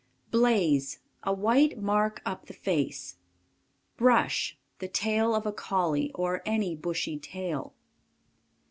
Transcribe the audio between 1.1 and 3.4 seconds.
A white mark up the face.